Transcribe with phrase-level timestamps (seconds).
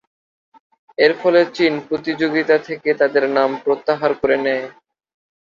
[0.97, 4.65] এরফলে চীন প্রতিযোগিতা থেকে তাদের নাম প্রত্যাহার করে নেয়।